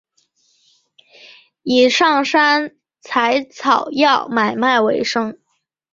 [1.61, 5.37] 以上山采草药买卖为生。